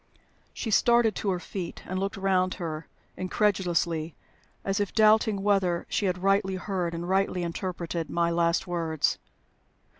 She 0.51 0.71
started 0.71 1.13
to 1.17 1.29
her 1.29 1.39
feet, 1.39 1.83
and 1.85 1.99
looked 1.99 2.17
round 2.17 2.55
her 2.55 2.87
incredulously, 3.15 4.15
as 4.65 4.79
if 4.79 4.95
doubting 4.95 5.43
whether 5.43 5.85
she 5.89 6.07
had 6.07 6.23
rightly 6.23 6.55
heard 6.55 6.95
and 6.95 7.07
rightly 7.07 7.43
interpreted 7.43 8.09
my 8.09 8.31
last 8.31 8.65
words. 8.65 9.19